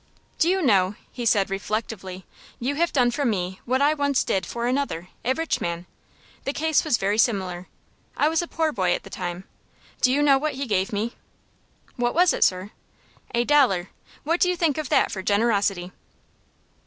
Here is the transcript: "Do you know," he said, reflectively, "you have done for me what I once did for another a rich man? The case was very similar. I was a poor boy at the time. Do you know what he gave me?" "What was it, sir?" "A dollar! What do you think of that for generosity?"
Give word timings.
"Do 0.39 0.49
you 0.49 0.63
know," 0.63 0.95
he 1.11 1.27
said, 1.27 1.51
reflectively, 1.51 2.25
"you 2.59 2.73
have 2.73 2.91
done 2.91 3.11
for 3.11 3.23
me 3.23 3.59
what 3.65 3.83
I 3.83 3.93
once 3.93 4.23
did 4.23 4.47
for 4.47 4.65
another 4.65 5.09
a 5.23 5.35
rich 5.35 5.61
man? 5.61 5.85
The 6.43 6.53
case 6.53 6.83
was 6.83 6.97
very 6.97 7.19
similar. 7.19 7.67
I 8.17 8.27
was 8.27 8.41
a 8.41 8.47
poor 8.47 8.71
boy 8.71 8.95
at 8.95 9.03
the 9.03 9.11
time. 9.11 9.43
Do 10.01 10.11
you 10.11 10.23
know 10.23 10.39
what 10.39 10.55
he 10.55 10.65
gave 10.65 10.91
me?" 10.91 11.13
"What 11.97 12.15
was 12.15 12.33
it, 12.33 12.43
sir?" 12.43 12.71
"A 13.35 13.43
dollar! 13.43 13.91
What 14.23 14.39
do 14.39 14.49
you 14.49 14.55
think 14.55 14.79
of 14.79 14.89
that 14.89 15.11
for 15.11 15.21
generosity?" 15.21 15.91